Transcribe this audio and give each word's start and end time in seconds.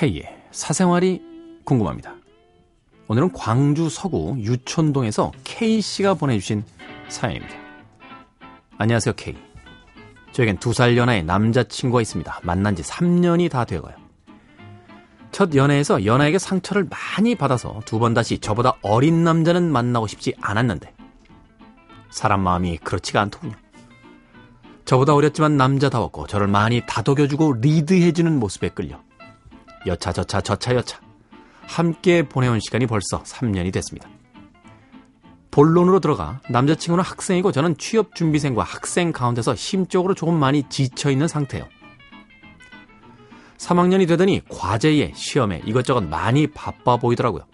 K의 0.00 0.22
사생활이 0.50 1.20
궁금합니다. 1.64 2.14
오늘은 3.08 3.34
광주 3.34 3.90
서구 3.90 4.34
유촌동에서 4.38 5.30
K씨가 5.44 6.14
보내주신 6.14 6.64
사연입니다. 7.08 7.54
안녕하세요, 8.78 9.12
K. 9.14 9.36
저에겐 10.32 10.56
두 10.56 10.72
살 10.72 10.96
연하의 10.96 11.24
남자친구가 11.24 12.00
있습니다. 12.00 12.40
만난 12.44 12.74
지 12.76 12.82
3년이 12.82 13.50
다 13.50 13.66
되어가요. 13.66 13.94
첫 15.32 15.54
연애에서 15.54 16.06
연하에게 16.06 16.38
상처를 16.38 16.88
많이 16.88 17.34
받아서 17.34 17.82
두 17.84 17.98
번 17.98 18.14
다시 18.14 18.38
저보다 18.38 18.78
어린 18.80 19.22
남자는 19.22 19.70
만나고 19.70 20.06
싶지 20.06 20.32
않았는데 20.40 20.94
사람 22.08 22.40
마음이 22.40 22.78
그렇지가 22.78 23.20
않더군요. 23.20 23.52
저보다 24.86 25.14
어렸지만 25.14 25.58
남자다웠고 25.58 26.26
저를 26.26 26.46
많이 26.46 26.80
다독여주고 26.86 27.56
리드해주는 27.60 28.38
모습에 28.40 28.70
끌려 28.70 28.98
여차 29.86 30.12
저차 30.12 30.40
저차 30.40 30.74
여차 30.74 31.00
함께 31.62 32.28
보내온 32.28 32.60
시간이 32.60 32.86
벌써 32.86 33.22
3년이 33.22 33.72
됐습니다. 33.72 34.08
본론으로 35.50 36.00
들어가 36.00 36.40
남자친구는 36.48 37.02
학생이고 37.02 37.52
저는 37.52 37.76
취업 37.76 38.14
준비생과 38.14 38.62
학생 38.62 39.12
가운데서 39.12 39.54
심적으로 39.56 40.14
조금 40.14 40.38
많이 40.38 40.62
지쳐 40.68 41.10
있는 41.10 41.26
상태예요. 41.28 41.66
3학년이 43.58 44.08
되더니 44.08 44.42
과제에 44.48 45.12
시험에 45.14 45.62
이것저것 45.64 46.00
많이 46.02 46.46
바빠 46.46 46.96
보이더라고요. 46.96 47.44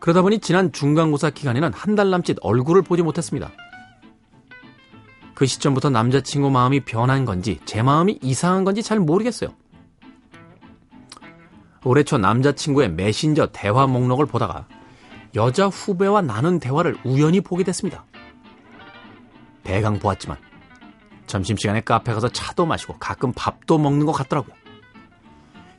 그러다 0.00 0.22
보니 0.22 0.40
지난 0.40 0.72
중간고사 0.72 1.30
기간에는 1.30 1.72
한 1.72 1.96
달 1.96 2.10
남짓 2.10 2.36
얼굴을 2.40 2.82
보지 2.82 3.02
못했습니다. 3.02 3.50
그 5.34 5.46
시점부터 5.46 5.90
남자친구 5.90 6.50
마음이 6.50 6.80
변한 6.80 7.24
건지 7.24 7.60
제 7.64 7.82
마음이 7.82 8.18
이상한 8.22 8.64
건지 8.64 8.82
잘 8.82 8.98
모르겠어요. 9.00 9.50
올해 11.84 12.02
초 12.02 12.18
남자친구의 12.18 12.90
메신저 12.90 13.48
대화 13.52 13.86
목록을 13.86 14.26
보다가 14.26 14.66
여자 15.34 15.66
후배와 15.66 16.22
나눈 16.22 16.58
대화를 16.58 16.96
우연히 17.04 17.40
보게 17.40 17.64
됐습니다. 17.64 18.04
대강 19.62 19.98
보았지만 19.98 20.36
점심시간에 21.26 21.82
카페 21.82 22.12
가서 22.12 22.28
차도 22.28 22.66
마시고 22.66 22.94
가끔 22.98 23.32
밥도 23.32 23.78
먹는 23.78 24.06
것 24.06 24.12
같더라고요. 24.12 24.54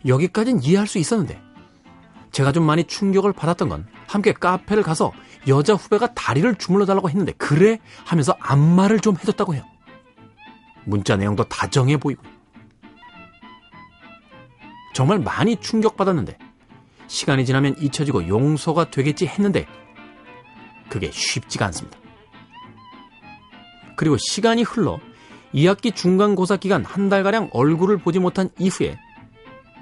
여기까진 0.05 0.61
이해할 0.61 0.87
수 0.87 0.99
있었는데 0.99 1.41
제가 2.31 2.51
좀 2.51 2.63
많이 2.63 2.83
충격을 2.83 3.33
받았던 3.33 3.69
건 3.69 3.87
함께 4.07 4.33
카페를 4.33 4.83
가서 4.83 5.11
여자 5.47 5.73
후배가 5.73 6.13
다리를 6.13 6.55
주물러 6.55 6.85
달라고 6.85 7.09
했는데 7.09 7.33
그래 7.33 7.79
하면서 8.05 8.35
안마를 8.39 8.99
좀 8.99 9.15
해줬다고 9.17 9.55
해요. 9.55 9.63
문자 10.85 11.15
내용도 11.17 11.43
다정해 11.45 11.97
보이고 11.97 12.21
정말 14.93 15.19
많이 15.19 15.55
충격받았는데 15.55 16.37
시간이 17.07 17.45
지나면 17.45 17.75
잊혀지고 17.79 18.27
용서가 18.27 18.91
되겠지 18.91 19.27
했는데 19.27 19.65
그게 20.89 21.11
쉽지가 21.11 21.65
않습니다. 21.67 21.97
그리고 23.95 24.17
시간이 24.17 24.63
흘러 24.63 24.99
2학기 25.53 25.93
중간고사 25.95 26.57
기간 26.57 26.85
한 26.85 27.09
달가량 27.09 27.49
얼굴을 27.51 27.97
보지 27.97 28.19
못한 28.19 28.49
이후에 28.59 28.97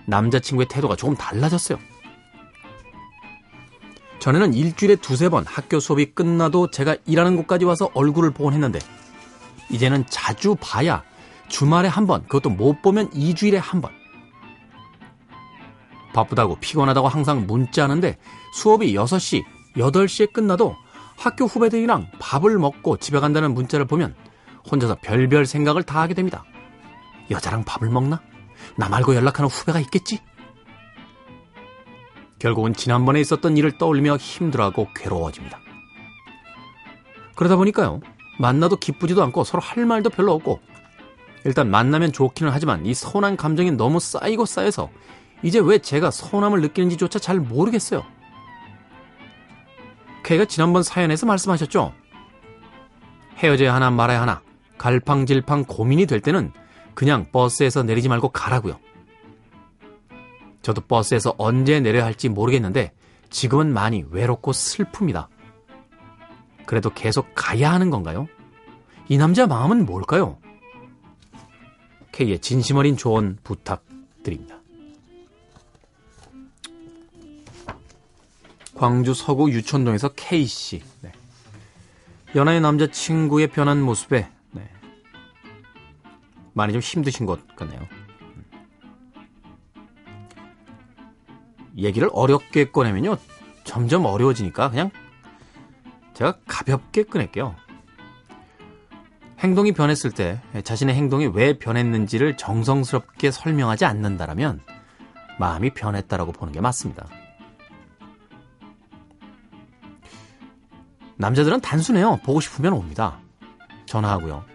남자친구의 0.08 0.68
태도가 0.68 0.96
조금 0.96 1.16
달라졌어요. 1.16 1.78
전에는 4.20 4.54
일주일에 4.54 4.96
두세 4.96 5.30
번 5.30 5.46
학교 5.46 5.80
수업이 5.80 6.08
끝나도 6.14 6.72
제가 6.72 6.96
일하는 7.06 7.36
곳까지 7.36 7.66
와서 7.66 7.90
얼굴을 7.94 8.32
보곤 8.32 8.54
했는데 8.54 8.80
이제는 9.70 10.06
자주 10.10 10.56
봐야 10.60 11.04
주말에 11.50 11.88
한 11.88 12.08
번, 12.08 12.24
그것도 12.24 12.50
못 12.50 12.82
보면 12.82 13.10
2주일에 13.12 13.56
한 13.56 13.82
번. 13.82 13.92
바쁘다고 16.18 16.56
피곤하다고 16.60 17.08
항상 17.08 17.46
문자하는데 17.46 18.18
수업이 18.54 18.94
6시, 18.96 19.44
8시에 19.76 20.34
끝나도 20.34 20.76
학교 21.16 21.46
후배들이랑 21.46 22.08
밥을 22.20 22.58
먹고 22.58 22.98
집에 22.98 23.20
간다는 23.20 23.54
문자를 23.54 23.86
보면 23.86 24.16
혼자서 24.70 24.98
별별 25.02 25.46
생각을 25.46 25.84
다 25.84 26.02
하게 26.02 26.16
됩니다. 26.16 26.44
여자랑 27.30 27.64
밥을 27.66 27.90
먹나? 27.90 28.22
나 28.78 28.90
말고 28.90 29.14
연락하는 29.16 29.48
후배가 29.50 29.80
있겠지? 29.82 30.20
결국은 32.40 32.74
지난번에 32.74 33.20
있었던 33.22 33.56
일을 33.56 33.78
떠올리며 33.78 34.18
힘들어하고 34.18 34.90
괴로워집니다. 34.96 35.60
그러다 37.36 37.56
보니까요, 37.56 38.02
만나도 38.40 38.78
기쁘지도 38.78 39.22
않고 39.24 39.44
서로 39.44 39.62
할 39.62 39.86
말도 39.86 40.10
별로 40.10 40.34
없고, 40.34 40.60
일단 41.46 41.70
만나면 41.70 42.12
좋기는 42.12 42.52
하지만 42.52 42.86
이 42.86 42.94
서운한 42.94 43.38
감정이 43.38 43.72
너무 43.72 44.00
쌓이고 44.00 44.46
쌓여서 44.46 44.90
이제 45.44 45.60
왜 45.60 45.78
제가 45.80 46.12
서운함을 46.12 46.62
느끼는지조차 46.62 47.20
잘 47.20 47.40
모르겠어요. 47.40 48.04
K가 50.24 50.46
지난번 50.46 50.84
사연에서 50.84 51.26
말씀하셨죠? 51.26 51.94
헤어져야 53.38 53.74
하나 53.74 53.90
말아야 53.92 54.22
하나 54.22 54.42
갈팡질팡 54.78 55.66
고민이 55.66 56.06
될 56.06 56.20
때는 56.22 56.52
그냥 56.94 57.28
버스에서 57.32 57.84
내리지 57.84 58.10
말고 58.10 58.30
가라고요. 58.30 58.80
저도 60.62 60.82
버스에서 60.82 61.36
언제 61.38 61.80
내려야 61.80 62.04
할지 62.04 62.28
모르겠는데 62.28 62.92
지금은 63.30 63.72
많이 63.72 64.04
외롭고 64.10 64.52
슬픕니다. 64.52 65.28
그래도 66.66 66.90
계속 66.90 67.30
가야 67.36 67.72
하는 67.72 67.90
건가요? 67.90 68.28
이 69.08 69.18
남자 69.18 69.48
마음은 69.48 69.86
뭘까요? 69.86 70.38
K의 72.12 72.40
진심 72.40 72.78
어린 72.78 72.98
조언 72.98 73.38
부탁드립니다. 73.44 74.57
광주 78.78 79.16
서구 79.16 79.52
유촌동에서 79.52 80.10
K씨. 80.10 80.84
네. 81.02 81.12
연하의 82.36 82.62
남자친구의 82.62 83.48
변한 83.48 83.82
모습에 83.82 84.30
네. 84.52 84.70
많이 86.54 86.74
좀 86.74 86.82
힘드신 86.82 87.26
것 87.26 87.56
같네요. 87.56 87.82
음. 88.22 88.46
얘기를 91.76 92.08
어렵게 92.14 92.72
꺼내면요. 92.72 93.18
점점 93.64 94.06
어려워지니까 94.06 94.70
그냥 94.70 94.92
제가 96.14 96.38
가볍게 96.48 97.04
꺼낼게요. 97.04 97.56
행동이 99.40 99.72
변했을 99.72 100.12
때 100.12 100.40
자신의 100.64 100.96
행동이 100.96 101.28
왜 101.28 101.58
변했는지를 101.58 102.38
정성스럽게 102.38 103.32
설명하지 103.32 103.86
않는다라면 103.86 104.62
마음이 105.40 105.72
변했다라고 105.72 106.32
보는 106.32 106.54
게 106.54 106.62
맞습니다. 106.62 107.08
남자들은 111.18 111.62
단순해요. 111.62 112.20
보고 112.24 112.40
싶으면 112.40 112.74
옵니다. 112.74 113.20
전화하고요. 113.86 114.46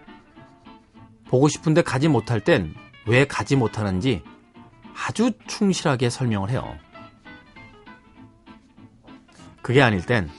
보고 1.27 1.47
싶은데 1.47 1.81
가지 1.81 2.07
못할 2.07 2.39
땐 2.39 2.73
왜 3.05 3.25
가지 3.25 3.55
못하는지 3.55 4.23
아주 4.95 5.31
충실하게 5.47 6.09
설명을 6.09 6.49
해요. 6.49 6.77
그게 9.61 9.81
아닐 9.81 10.05
땐 10.05 10.29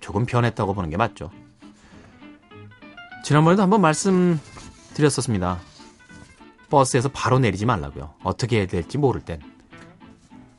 조금 0.00 0.26
변했다고 0.26 0.74
보는 0.74 0.90
게 0.90 0.96
맞죠. 0.96 1.30
지난번에도 3.24 3.62
한번 3.62 3.80
말씀드렸었습니다. 3.80 5.58
버스에서 6.70 7.08
바로 7.08 7.38
내리지 7.38 7.66
말라고요. 7.66 8.14
어떻게 8.22 8.58
해야 8.58 8.66
될지 8.66 8.98
모를 8.98 9.20
땐. 9.20 9.40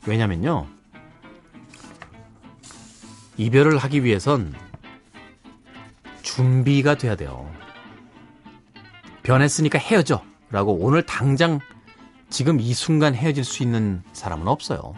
왜냐면요. 0.06 0.66
이별을 3.38 3.78
하기 3.78 4.04
위해선 4.04 4.52
준비가 6.22 6.96
돼야 6.96 7.16
돼요. 7.16 7.50
변했으니까 9.22 9.78
헤어져. 9.78 10.22
라고 10.50 10.72
오늘 10.74 11.02
당장 11.04 11.60
지금 12.30 12.58
이 12.58 12.72
순간 12.72 13.14
헤어질 13.14 13.44
수 13.44 13.62
있는 13.62 14.02
사람은 14.12 14.48
없어요. 14.48 14.94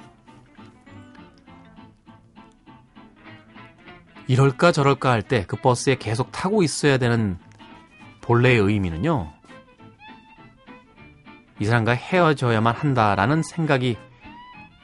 이럴까 4.28 4.70
저럴까 4.70 5.10
할 5.10 5.22
때 5.22 5.44
그 5.46 5.56
버스에 5.56 5.96
계속 5.96 6.31
타고 6.31 6.62
있어야 6.62 6.98
되는 6.98 7.36
본래의 8.20 8.58
의미는요. 8.58 9.32
이 11.58 11.64
사람과 11.64 11.93
헤어져야만 11.93 12.75
한다라는 12.75 13.43
생각이 13.43 13.96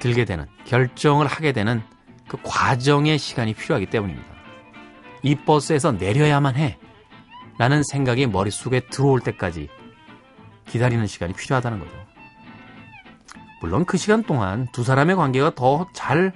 들게 0.01 0.25
되는, 0.25 0.47
결정을 0.65 1.27
하게 1.27 1.53
되는 1.53 1.81
그 2.29 2.39
과정의 2.43 3.19
시간이 3.19 3.55
필요하기 3.55 3.87
때문입니다. 3.87 4.29
이 5.23 5.35
버스에서 5.35 5.93
내려야만 5.93 6.57
해. 6.57 6.79
라는 7.59 7.83
생각이 7.83 8.27
머릿속에 8.27 8.81
들어올 8.81 9.21
때까지 9.21 9.69
기다리는 10.67 11.07
시간이 11.07 11.33
필요하다는 11.33 11.79
거죠. 11.79 11.93
물론 13.61 13.85
그 13.87 13.97
시간 13.97 14.23
동안 14.23 14.67
두 14.73 14.85
사람의 14.85 15.17
관계가 15.17 15.55
더 15.55 15.87
잘 15.95 16.33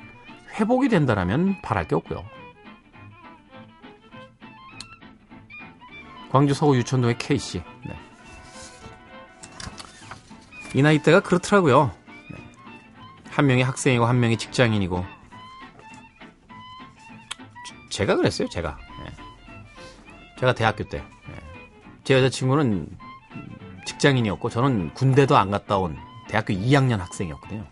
회복이 0.59 0.89
된다면 0.89 1.61
바랄 1.63 1.87
게 1.87 1.95
없고요. 1.95 2.25
광주 6.31 6.55
서구 6.55 6.77
유천동의 6.77 7.19
K씨. 7.19 7.63
네. 7.87 7.97
이 10.75 10.83
나이 10.83 11.03
때가 11.03 11.21
그렇더라고요. 11.21 11.93
네. 12.31 12.37
한 13.31 13.47
명이 13.47 13.63
학생이고 13.63 14.07
한 14.07 14.21
명이 14.21 14.39
직장인이고. 14.39 15.05
제가 18.01 18.17
그랬어요, 18.17 18.49
제가. 18.49 18.79
네. 19.05 19.13
제가 20.39 20.55
대학교 20.55 20.85
때. 20.85 21.05
네. 21.29 21.35
제 22.03 22.15
여자친구는 22.15 22.89
직장인이었고 23.85 24.49
저는 24.49 24.95
군대도 24.95 25.37
안 25.37 25.51
갔다 25.51 25.77
온 25.77 25.99
대학교 26.27 26.55
2학년 26.55 26.97
학생이었거든요. 26.97 27.67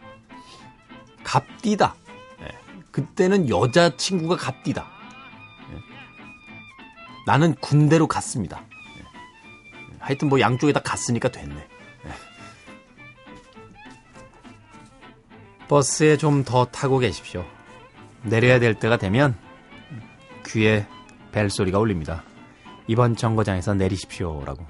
갑디다. 1.25 1.95
네. 2.41 2.49
그때는 2.91 3.49
여자친구가 3.49 4.37
갑디다. 4.37 4.87
네. 5.71 5.79
나는 7.27 7.55
군대로 7.55 8.07
갔습니다. 8.07 8.61
네. 8.99 9.05
하여튼 9.99 10.29
뭐 10.29 10.41
양쪽에 10.41 10.75
다 10.75 10.81
갔으니까 10.81 11.31
됐네. 11.31 11.55
네. 11.55 12.13
버스에 15.69 16.19
좀 16.19 16.45
더 16.45 16.67
타고 16.67 16.99
계십시오. 16.99 17.47
내려야 18.25 18.59
될 18.61 18.75
때가 18.75 18.99
되면 18.99 19.48
귀에 20.49 20.87
벨소리가 21.33 21.79
울립니다. 21.79 22.25
이번 22.87 23.17
정거장에서 23.17 23.75
내리십시오라고. 23.75 24.67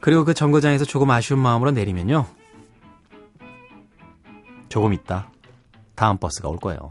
그리고 0.00 0.24
그 0.24 0.34
정거장에서 0.34 0.84
조금 0.84 1.10
아쉬운 1.10 1.40
마음으로 1.40 1.72
내리면요. 1.72 2.26
조금 4.68 4.92
있다. 4.92 5.30
다음 5.94 6.18
버스가 6.18 6.48
올 6.48 6.58
거예요. 6.58 6.90